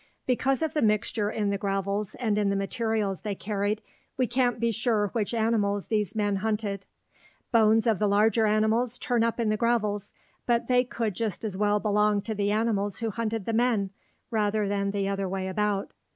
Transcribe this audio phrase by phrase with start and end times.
[0.25, 3.83] Because of the mixture in the gravels and in the materials they carried,
[4.17, 6.87] we can't be sure which animals these men hunted.
[7.51, 10.11] Bones of the larger animals turn up in the gravels,
[10.47, 13.91] but they could just as well belong to the animals who hunted the men,
[14.31, 15.93] rather than the other way about.